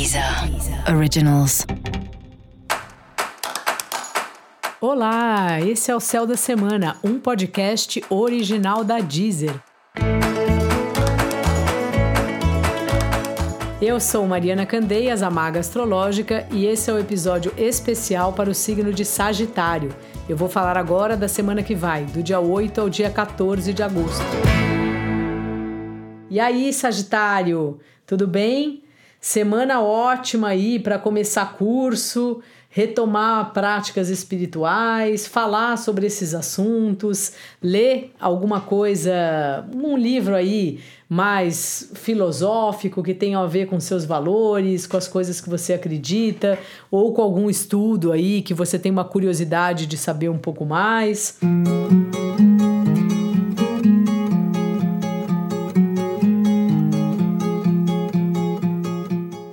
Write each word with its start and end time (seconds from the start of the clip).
Deezer 0.00 0.24
Originals. 0.96 1.66
Olá, 4.80 5.60
esse 5.60 5.90
é 5.90 5.94
o 5.94 6.00
Céu 6.00 6.26
da 6.26 6.38
Semana, 6.38 6.96
um 7.04 7.20
podcast 7.20 8.02
original 8.08 8.82
da 8.82 9.00
Deezer. 9.00 9.54
Eu 13.82 14.00
sou 14.00 14.26
Mariana 14.26 14.64
Candeias, 14.64 15.22
a 15.22 15.28
Maga 15.28 15.60
Astrológica, 15.60 16.48
e 16.50 16.64
esse 16.64 16.90
é 16.90 16.94
o 16.94 16.98
episódio 16.98 17.52
especial 17.58 18.32
para 18.32 18.48
o 18.48 18.54
signo 18.54 18.94
de 18.94 19.04
Sagitário. 19.04 19.94
Eu 20.26 20.34
vou 20.34 20.48
falar 20.48 20.78
agora 20.78 21.14
da 21.14 21.28
semana 21.28 21.62
que 21.62 21.74
vai, 21.74 22.06
do 22.06 22.22
dia 22.22 22.40
8 22.40 22.80
ao 22.80 22.88
dia 22.88 23.10
14 23.10 23.74
de 23.74 23.82
agosto. 23.82 24.24
E 26.30 26.40
aí, 26.40 26.72
Sagitário, 26.72 27.78
tudo 28.06 28.26
bem? 28.26 28.82
Semana 29.20 29.82
ótima 29.82 30.48
aí 30.48 30.78
para 30.78 30.98
começar 30.98 31.52
curso, 31.52 32.40
retomar 32.70 33.52
práticas 33.52 34.08
espirituais, 34.08 35.26
falar 35.26 35.76
sobre 35.76 36.06
esses 36.06 36.32
assuntos, 36.32 37.32
ler 37.62 38.12
alguma 38.18 38.62
coisa, 38.62 39.12
um 39.74 39.94
livro 39.94 40.34
aí 40.34 40.80
mais 41.06 41.90
filosófico 41.96 43.02
que 43.02 43.12
tenha 43.12 43.38
a 43.38 43.46
ver 43.46 43.66
com 43.66 43.78
seus 43.78 44.06
valores, 44.06 44.86
com 44.86 44.96
as 44.96 45.06
coisas 45.06 45.38
que 45.38 45.50
você 45.50 45.74
acredita, 45.74 46.58
ou 46.90 47.12
com 47.12 47.20
algum 47.20 47.50
estudo 47.50 48.12
aí 48.12 48.40
que 48.40 48.54
você 48.54 48.78
tem 48.78 48.90
uma 48.90 49.04
curiosidade 49.04 49.84
de 49.84 49.98
saber 49.98 50.30
um 50.30 50.38
pouco 50.38 50.64
mais. 50.64 51.36
Música 51.42 52.19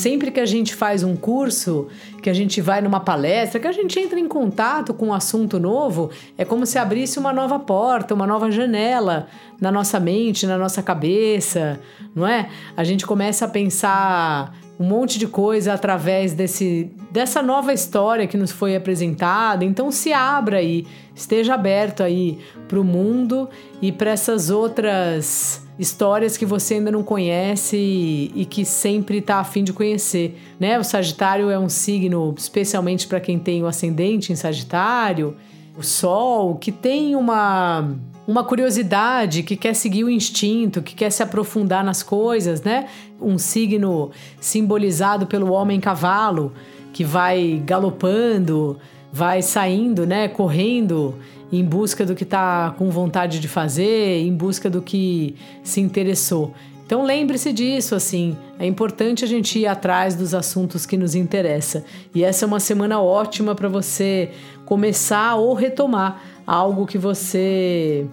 Sempre 0.00 0.30
que 0.30 0.40
a 0.40 0.46
gente 0.46 0.74
faz 0.74 1.04
um 1.04 1.14
curso, 1.14 1.88
que 2.22 2.30
a 2.30 2.32
gente 2.32 2.58
vai 2.62 2.80
numa 2.80 3.00
palestra, 3.00 3.60
que 3.60 3.66
a 3.66 3.72
gente 3.72 4.00
entra 4.00 4.18
em 4.18 4.26
contato 4.26 4.94
com 4.94 5.08
um 5.08 5.12
assunto 5.12 5.60
novo, 5.60 6.10
é 6.38 6.44
como 6.44 6.64
se 6.64 6.78
abrisse 6.78 7.18
uma 7.18 7.34
nova 7.34 7.58
porta, 7.58 8.14
uma 8.14 8.26
nova 8.26 8.50
janela 8.50 9.26
na 9.60 9.70
nossa 9.70 10.00
mente, 10.00 10.46
na 10.46 10.56
nossa 10.56 10.82
cabeça, 10.82 11.78
não 12.14 12.26
é? 12.26 12.48
A 12.74 12.82
gente 12.82 13.06
começa 13.06 13.44
a 13.44 13.48
pensar 13.48 14.56
um 14.80 14.84
monte 14.84 15.18
de 15.18 15.26
coisa 15.26 15.74
através 15.74 16.32
desse, 16.32 16.90
dessa 17.10 17.42
nova 17.42 17.70
história 17.70 18.26
que 18.26 18.38
nos 18.38 18.50
foi 18.50 18.74
apresentada. 18.74 19.62
Então 19.62 19.92
se 19.92 20.10
abra 20.10 20.56
aí, 20.56 20.86
esteja 21.14 21.52
aberto 21.52 22.02
aí 22.02 22.38
para 22.66 22.80
o 22.80 22.84
mundo 22.84 23.46
e 23.82 23.92
para 23.92 24.12
essas 24.12 24.48
outras 24.48 25.68
histórias 25.78 26.38
que 26.38 26.46
você 26.46 26.74
ainda 26.74 26.90
não 26.90 27.02
conhece 27.02 27.76
e, 27.76 28.32
e 28.34 28.46
que 28.46 28.64
sempre 28.64 29.18
está 29.18 29.36
afim 29.36 29.62
de 29.62 29.74
conhecer, 29.74 30.40
né? 30.58 30.78
O 30.78 30.84
Sagitário 30.84 31.50
é 31.50 31.58
um 31.58 31.68
signo, 31.68 32.34
especialmente 32.34 33.06
para 33.06 33.20
quem 33.20 33.38
tem 33.38 33.62
o 33.62 33.66
ascendente 33.66 34.32
em 34.32 34.36
Sagitário, 34.36 35.36
o 35.80 35.82
Sol, 35.82 36.56
que 36.56 36.70
tem 36.70 37.16
uma 37.16 37.96
uma 38.28 38.44
curiosidade, 38.44 39.42
que 39.42 39.56
quer 39.56 39.74
seguir 39.74 40.04
o 40.04 40.10
instinto, 40.10 40.80
que 40.82 40.94
quer 40.94 41.10
se 41.10 41.20
aprofundar 41.20 41.82
nas 41.82 42.00
coisas, 42.00 42.62
né? 42.62 42.86
Um 43.20 43.38
signo 43.38 44.12
simbolizado 44.40 45.26
pelo 45.26 45.50
homem 45.52 45.80
cavalo, 45.80 46.52
que 46.92 47.02
vai 47.02 47.60
galopando, 47.64 48.78
vai 49.12 49.42
saindo, 49.42 50.06
né, 50.06 50.28
correndo 50.28 51.16
em 51.50 51.64
busca 51.64 52.06
do 52.06 52.14
que 52.14 52.22
está 52.22 52.72
com 52.78 52.88
vontade 52.90 53.40
de 53.40 53.48
fazer, 53.48 54.20
em 54.20 54.32
busca 54.32 54.70
do 54.70 54.80
que 54.80 55.34
se 55.64 55.80
interessou. 55.80 56.54
Então 56.90 57.04
lembre-se 57.04 57.52
disso, 57.52 57.94
assim, 57.94 58.36
é 58.58 58.66
importante 58.66 59.24
a 59.24 59.28
gente 59.28 59.60
ir 59.60 59.66
atrás 59.68 60.16
dos 60.16 60.34
assuntos 60.34 60.84
que 60.84 60.96
nos 60.96 61.14
interessam. 61.14 61.84
E 62.12 62.24
essa 62.24 62.44
é 62.44 62.48
uma 62.48 62.58
semana 62.58 63.00
ótima 63.00 63.54
para 63.54 63.68
você 63.68 64.30
começar 64.64 65.36
ou 65.36 65.54
retomar 65.54 66.20
algo 66.44 66.88
que 66.88 66.98
você 66.98 68.08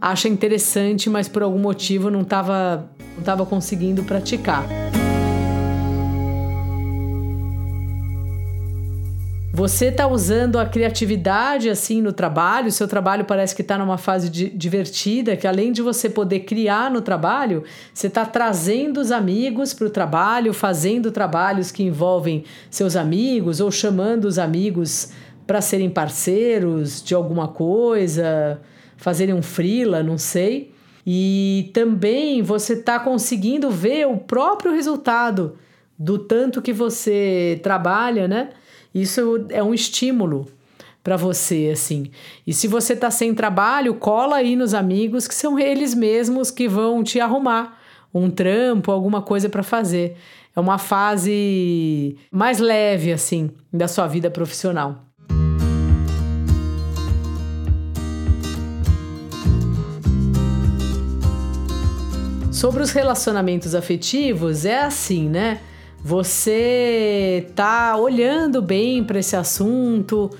acha 0.00 0.28
interessante, 0.28 1.08
mas 1.08 1.28
por 1.28 1.44
algum 1.44 1.60
motivo 1.60 2.10
não 2.10 2.22
estava 2.22 2.90
não 3.16 3.22
tava 3.22 3.46
conseguindo 3.46 4.02
praticar. 4.02 4.87
Você 9.58 9.86
está 9.86 10.06
usando 10.06 10.56
a 10.56 10.64
criatividade 10.64 11.68
assim 11.68 12.00
no 12.00 12.12
trabalho, 12.12 12.70
seu 12.70 12.86
trabalho 12.86 13.24
parece 13.24 13.56
que 13.56 13.62
está 13.62 13.76
numa 13.76 13.98
fase 13.98 14.30
de, 14.30 14.48
divertida, 14.48 15.36
que 15.36 15.48
além 15.48 15.72
de 15.72 15.82
você 15.82 16.08
poder 16.08 16.40
criar 16.44 16.88
no 16.88 17.00
trabalho, 17.00 17.64
você 17.92 18.06
está 18.06 18.24
trazendo 18.24 19.00
os 19.00 19.10
amigos 19.10 19.74
para 19.74 19.88
o 19.88 19.90
trabalho, 19.90 20.54
fazendo 20.54 21.10
trabalhos 21.10 21.72
que 21.72 21.82
envolvem 21.82 22.44
seus 22.70 22.94
amigos 22.94 23.58
ou 23.58 23.68
chamando 23.68 24.26
os 24.26 24.38
amigos 24.38 25.10
para 25.44 25.60
serem 25.60 25.90
parceiros 25.90 27.02
de 27.02 27.12
alguma 27.12 27.48
coisa, 27.48 28.60
fazerem 28.96 29.34
um 29.34 29.42
freela, 29.42 30.04
não 30.04 30.18
sei. 30.18 30.72
E 31.04 31.72
também 31.74 32.42
você 32.42 32.74
está 32.74 33.00
conseguindo 33.00 33.72
ver 33.72 34.06
o 34.06 34.18
próprio 34.18 34.70
resultado 34.70 35.58
do 35.98 36.16
tanto 36.16 36.62
que 36.62 36.72
você 36.72 37.58
trabalha, 37.60 38.28
né? 38.28 38.50
Isso 39.00 39.46
é 39.50 39.62
um 39.62 39.72
estímulo 39.72 40.46
para 41.02 41.16
você, 41.16 41.70
assim. 41.72 42.10
E 42.46 42.52
se 42.52 42.66
você 42.66 42.96
tá 42.96 43.10
sem 43.10 43.34
trabalho, 43.34 43.94
cola 43.94 44.36
aí 44.36 44.56
nos 44.56 44.74
amigos 44.74 45.28
que 45.28 45.34
são 45.34 45.58
eles 45.58 45.94
mesmos 45.94 46.50
que 46.50 46.68
vão 46.68 47.02
te 47.02 47.20
arrumar 47.20 47.80
um 48.12 48.30
trampo, 48.30 48.90
alguma 48.90 49.22
coisa 49.22 49.48
para 49.48 49.62
fazer. 49.62 50.16
É 50.54 50.60
uma 50.60 50.78
fase 50.78 52.16
mais 52.30 52.58
leve, 52.58 53.12
assim, 53.12 53.50
da 53.72 53.86
sua 53.86 54.06
vida 54.06 54.30
profissional. 54.30 55.04
Sobre 62.50 62.82
os 62.82 62.90
relacionamentos 62.90 63.72
afetivos, 63.72 64.64
é 64.64 64.82
assim, 64.82 65.28
né? 65.28 65.60
Você 66.08 67.48
tá 67.54 67.94
olhando 67.94 68.62
bem 68.62 69.04
para 69.04 69.18
esse 69.18 69.36
assunto, 69.36 70.30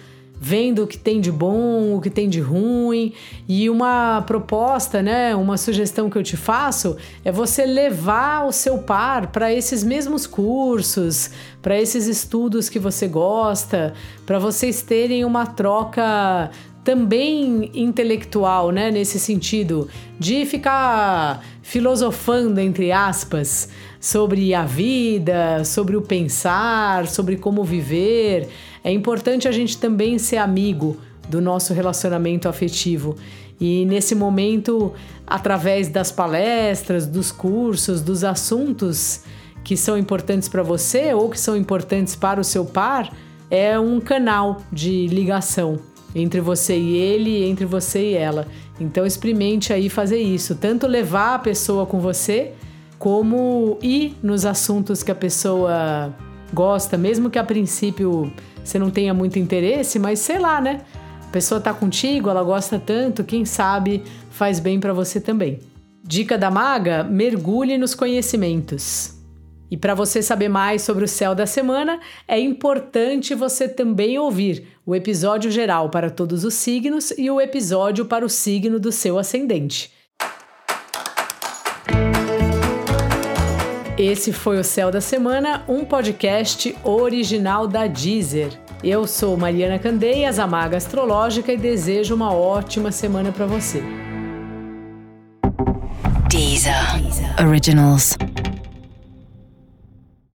vendo 0.41 0.85
o 0.85 0.87
que 0.87 0.97
tem 0.97 1.21
de 1.21 1.31
bom, 1.31 1.95
o 1.95 2.01
que 2.01 2.09
tem 2.09 2.27
de 2.27 2.41
ruim, 2.41 3.13
e 3.47 3.69
uma 3.69 4.23
proposta, 4.23 5.03
né, 5.03 5.37
uma 5.37 5.59
sugestão 5.59 6.09
que 6.09 6.17
eu 6.17 6.23
te 6.23 6.39
faço 6.39 6.97
é 7.23 7.31
você 7.31 7.67
levar 7.67 8.47
o 8.47 8.51
seu 8.51 8.79
par 8.79 9.27
para 9.27 9.53
esses 9.53 9.85
mesmos 9.85 10.27
cursos, 10.27 11.33
para 11.61 11.79
esses 11.79 12.07
estudos 12.07 12.71
que 12.71 12.79
você 12.79 13.07
gosta, 13.07 13.93
para 14.25 14.39
vocês 14.39 14.81
terem 14.81 15.23
uma 15.23 15.45
troca 15.45 16.51
também 16.89 17.71
intelectual, 17.75 18.71
né, 18.71 18.91
nesse 18.91 19.21
sentido 19.21 19.91
de 20.19 20.47
ficar 20.47 21.45
filosofando 21.61 22.59
entre 22.59 22.91
aspas 22.91 23.69
sobre 24.01 24.55
a 24.55 24.65
vida, 24.65 25.63
sobre 25.67 25.99
o 25.99 26.01
pensar, 26.01 27.07
sobre 27.07 27.37
como 27.37 27.63
viver. 27.63 28.49
É 28.83 28.91
importante 28.91 29.47
a 29.47 29.53
gente 29.53 29.77
também 29.77 30.19
ser 30.19 30.39
amigo 30.39 30.97
do 31.29 31.43
nosso 31.43 31.75
relacionamento 31.75 32.49
afetivo. 32.49 33.17
E 33.61 33.85
nesse 33.85 34.15
momento, 34.15 34.95
através 35.27 35.89
das 35.89 36.11
palestras, 36.11 37.07
dos 37.07 37.31
cursos, 37.31 38.01
dos 38.01 38.25
assuntos 38.25 39.25
que 39.63 39.77
são 39.77 39.99
importantes 39.99 40.49
para 40.49 40.63
você 40.63 41.13
ou 41.13 41.29
que 41.29 41.39
são 41.39 41.55
importantes 41.55 42.17
para 42.17 42.41
o 42.41 42.45
seu 42.45 42.65
par, 42.65 43.15
é 43.51 43.79
um 43.79 44.01
canal 44.01 44.63
de 44.73 45.07
ligação 45.09 45.79
entre 46.21 46.41
você 46.41 46.77
e 46.77 46.97
ele, 46.97 47.45
entre 47.45 47.65
você 47.65 48.11
e 48.11 48.15
ela. 48.15 48.47
Então 48.81 49.05
experimente 49.07 49.73
aí 49.73 49.89
fazer 49.89 50.19
isso, 50.19 50.55
tanto 50.55 50.87
levar 50.87 51.35
a 51.35 51.39
pessoa 51.39 51.87
com 51.87 52.01
você, 52.01 52.53
como 52.99 53.79
ir 53.83 54.17
nos 54.23 54.45
assuntos 54.45 55.03
que 55.03 55.11
a 55.11 55.15
pessoa 55.15 56.15
gosta, 56.53 56.97
mesmo 56.97 57.31
que 57.31 57.39
a 57.39 57.45
princípio 57.45 58.33
você 58.65 58.79
não 58.79 58.91
tenha 58.91 59.15
muito 59.15 59.39
interesse, 59.39 59.99
mas 59.99 60.19
sei 60.19 60.39
lá, 60.39 60.61
né? 60.61 60.83
A 61.27 61.31
pessoa 61.31 61.61
tá 61.61 61.75
contigo, 61.75 62.31
ela 62.31 62.43
gosta 62.43 62.79
tanto, 62.79 63.23
quem 63.23 63.45
sabe 63.45 64.03
faz 64.31 64.61
bem 64.61 64.81
para 64.81 64.93
você 64.93 65.21
também. 65.21 65.59
Dica 66.03 66.39
da 66.39 66.51
maga: 66.51 67.05
mergulhe 67.05 67.77
nos 67.77 67.95
conhecimentos. 67.95 69.18
E 69.71 69.77
para 69.77 69.95
você 69.95 70.23
saber 70.23 70.49
mais 70.49 70.83
sobre 70.83 71.05
o 71.05 71.09
céu 71.09 71.35
da 71.35 71.47
semana, 71.47 72.01
é 72.27 72.39
importante 72.41 73.35
você 73.35 73.69
também 73.69 74.19
ouvir 74.19 74.67
o 74.87 74.95
episódio 74.95 75.51
geral 75.51 75.91
para 75.91 76.11
todos 76.11 76.45
os 76.45 76.55
signos 76.55 77.13
e 77.19 77.31
o 77.31 77.41
episódio 77.41 78.07
para 78.07 78.25
o 78.25 78.29
signo 78.29 78.81
do 78.81 78.91
seu 78.91 79.19
ascendente. 79.19 79.93
Esse 83.99 84.33
foi 84.33 84.61
o 84.61 84.65
Céu 84.65 84.93
da 84.93 85.01
Semana, 85.01 85.65
um 85.69 85.85
podcast 85.85 86.75
original 86.85 87.67
da 87.67 87.89
Deezer. 87.89 88.53
Eu 88.83 89.09
sou 89.09 89.37
Mariana 89.37 89.77
Candeias, 89.77 90.39
a 90.39 90.47
Maga 90.47 90.77
Astrológica, 90.77 91.53
e 91.53 91.57
desejo 91.57 92.15
uma 92.15 92.33
ótima 92.33 92.93
semana 92.93 93.33
para 93.33 93.45
você. 93.45 93.83
Deezer. 96.29 97.03
Deezer. 97.03 97.45
Originals. 97.45 98.17